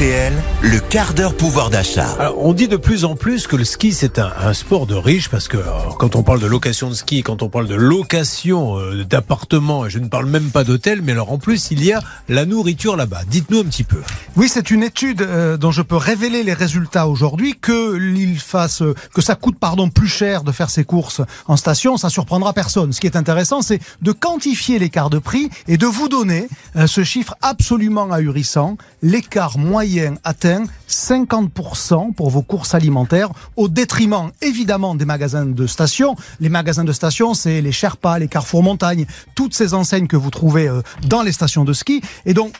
[0.00, 2.08] RTL, le quart d'heure pouvoir d'achat.
[2.18, 4.94] Alors, on dit de plus en plus que le ski c'est un, un sport de
[4.94, 5.62] riche parce que euh,
[5.98, 9.90] quand on parle de location de ski, quand on parle de location euh, d'appartements, et
[9.90, 12.00] je ne parle même pas d'hôtel, mais alors en plus il y a
[12.30, 13.24] la nourriture là-bas.
[13.28, 14.00] Dites-nous un petit peu.
[14.36, 18.80] Oui, c'est une étude euh, dont je peux révéler les résultats aujourd'hui que l'île fasse,
[18.80, 22.54] euh, que ça coûte pardon plus cher de faire ses courses en station, ça surprendra
[22.54, 22.94] personne.
[22.94, 26.86] Ce qui est intéressant, c'est de quantifier l'écart de prix et de vous donner euh,
[26.86, 28.78] ce chiffre absolument ahurissant.
[29.02, 29.89] L'écart moyen
[30.24, 36.16] atteint 50% pour vos courses alimentaires, au détriment évidemment des magasins de station.
[36.40, 40.30] Les magasins de station, c'est les Sherpas, les Carrefour Montagne, toutes ces enseignes que vous
[40.30, 42.02] trouvez euh, dans les stations de ski.
[42.26, 42.54] Et donc,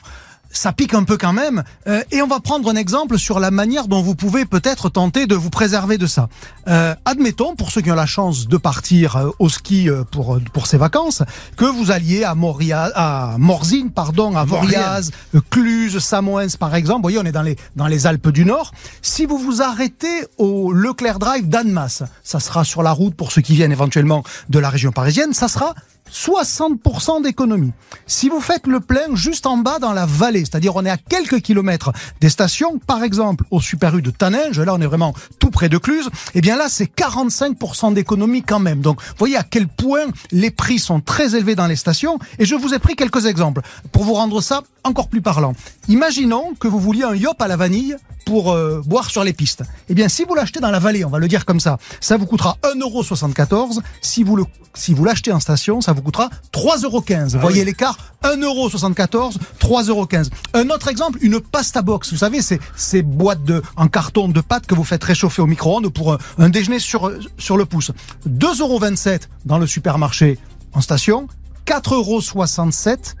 [0.51, 1.63] ça pique un peu quand même.
[1.87, 5.27] Euh, et on va prendre un exemple sur la manière dont vous pouvez peut-être tenter
[5.27, 6.29] de vous préserver de ça.
[6.67, 10.39] Euh, admettons, pour ceux qui ont la chance de partir euh, au ski euh, pour
[10.53, 11.23] pour ces vacances,
[11.57, 16.99] que vous alliez à Moria, à Morzine, pardon, à Voriaz, euh, Cluse, Samoens, par exemple.
[16.99, 18.71] Vous voyez, on est dans les dans les Alpes du Nord.
[19.01, 23.41] Si vous vous arrêtez au Leclerc Drive d'Annemasse, ça sera sur la route pour ceux
[23.41, 25.73] qui viennent éventuellement de la région parisienne, ça sera
[26.11, 27.71] 60% d'économie.
[28.05, 30.97] Si vous faites le plein juste en bas dans la vallée, c'est-à-dire on est à
[30.97, 35.13] quelques kilomètres des stations, par exemple au Super U de Taninge, là on est vraiment
[35.39, 38.81] tout près de Cluse, eh bien là c'est 45% d'économie quand même.
[38.81, 42.55] Donc voyez à quel point les prix sont très élevés dans les stations et je
[42.55, 45.53] vous ai pris quelques exemples pour vous rendre ça encore plus parlant.
[45.87, 49.63] Imaginons que vous vouliez un yop à la vanille pour euh, boire sur les pistes.
[49.89, 52.17] Eh bien, si vous l'achetez dans la vallée, on va le dire comme ça, ça
[52.17, 53.79] vous coûtera 1,74€.
[54.01, 57.33] Si vous le, si vous l'achetez en station, ça vous coûtera 3,15€.
[57.33, 60.29] Vous voyez l'écart 1,74€, 3,15€.
[60.53, 62.11] Un autre exemple, une pasta box.
[62.11, 65.47] Vous savez, c'est ces boîtes de, en carton de pâtes que vous faites réchauffer au
[65.47, 67.91] micro-ondes pour un, un déjeuner sur, sur le pouce.
[68.27, 70.37] 2,27€ dans le supermarché
[70.73, 71.27] en station,
[71.65, 73.15] 4,67€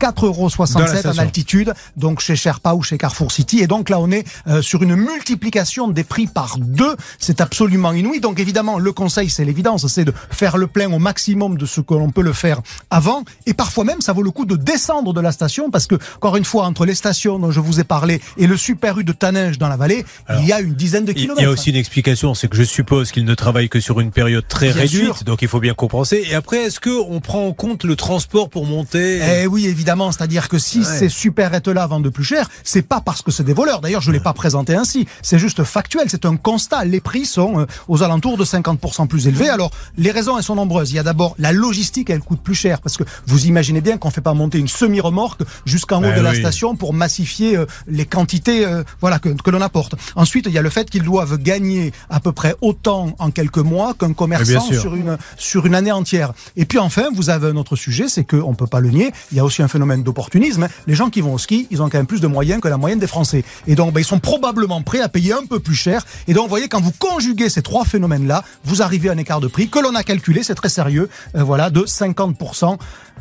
[0.00, 3.58] 4,67 Dans la euros en altitude, donc chez Sherpa ou chez Carrefour City.
[3.60, 6.96] Et donc là, on est euh, sur une multiplication des prix par deux.
[7.18, 8.20] C'est absolument inouï.
[8.20, 11.80] Donc évidemment, le conseil, c'est l'évidence, c'est de faire le plein au maximum de ce
[11.80, 13.24] que l'on peut le faire avant.
[13.46, 16.36] Et parfois même, ça vaut le coup de descendre de la station parce que, encore
[16.36, 19.12] une fois, entre les stations dont je vous ai parlé et le Super U de
[19.12, 20.04] Taninge dans la vallée,
[20.40, 21.42] il y a une dizaine de Il kilomètres.
[21.42, 24.10] y a aussi une explication, c'est que je suppose qu'il ne travaille que sur une
[24.10, 25.24] période très Bien réduite, sûr.
[25.24, 26.24] donc il faut bien compenser.
[26.30, 29.20] Et après, est-ce que on prend en compte le transport pour monter?
[29.42, 29.87] Eh oui, évidemment.
[30.12, 30.84] C'est-à-dire que si Ouais.
[30.84, 33.80] ces supérettes-là vendent plus cher, c'est pas parce que c'est des voleurs.
[33.80, 35.06] D'ailleurs, je l'ai pas présenté ainsi.
[35.22, 36.04] C'est juste factuel.
[36.08, 36.84] C'est un constat.
[36.84, 39.48] Les prix sont euh, aux alentours de 50% plus élevés.
[39.48, 40.92] Alors, les raisons, elles sont nombreuses.
[40.92, 43.96] Il y a d'abord la logistique, elle coûte plus cher parce que vous imaginez bien
[43.98, 46.38] qu'on fait pas monter une semi-remorque jusqu'en haut Ben de la oui.
[46.40, 49.94] station pour massifier euh, les quantités, euh, voilà, que, que l'on apporte.
[50.16, 53.58] Ensuite, il y a le fait qu'ils doivent gagner à peu près autant en quelques
[53.58, 56.32] mois qu'un commerçant sur une sur une année entière.
[56.56, 59.12] Et puis enfin, vous avez un autre sujet, c'est qu'on peut pas le nier.
[59.32, 60.66] Il y a aussi un phénomène d'opportunisme.
[60.88, 62.76] Les gens qui vont au ski, ils ont quand même plus de moyens que la
[62.76, 63.44] moyenne des Français.
[63.68, 66.04] Et donc, ben, ils sont probablement prêts à payer un peu plus cher.
[66.26, 69.40] Et donc, vous voyez, quand vous conjuguez ces trois phénomènes-là, vous arrivez à un écart
[69.40, 72.76] de prix que l'on a calculé, c'est très sérieux, euh, voilà, de 50%.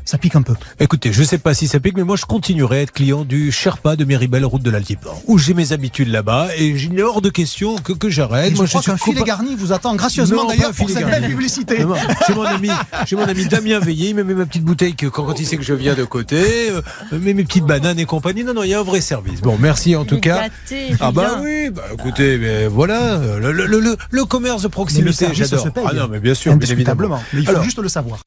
[0.08, 0.54] Ça pique un peu.
[0.80, 3.52] Écoutez, je sais pas si ça pique, mais moi je continuerai à être client du
[3.52, 7.22] Sherpa de Méribel, route de l'Altiport, où j'ai mes habitudes là-bas et il est hors
[7.22, 8.56] de question que, que j'arrête.
[8.56, 11.80] Moi je crois suis qu'un filet garni vous attend gracieusement d'ailleurs pour cette belle publicité.
[12.26, 12.70] J'ai mon ami,
[13.06, 15.46] j'ai mon ami Damien Veillé, il me met ma petite bouteille que quand, quand il
[15.46, 16.82] sait que je viens de côté, euh,
[17.12, 18.46] met mes petites bananes et compagnie.
[18.46, 19.42] Non, non, il y a un vrai service.
[19.42, 20.46] Bon, merci en tout cas.
[21.02, 25.68] Ah bah oui, bah écoutez, mais voilà, le, le, le, le commerce de proximité, j'adore.
[25.86, 27.20] Ah non, mais bien sûr, bien évidemment.
[27.34, 28.20] Mais il faut Alors, juste le savoir.